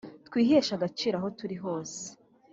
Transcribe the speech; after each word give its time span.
twiheshe 0.27 0.71
agaciro 0.77 1.15
aho 1.19 1.27
turi 1.37 1.57
hose 1.63 2.01